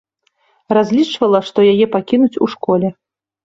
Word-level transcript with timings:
Разлічвала, 0.75 1.39
што 1.51 1.67
яе 1.75 1.85
пакінуць 1.99 2.33
у 2.47 2.51
школе. 2.59 2.87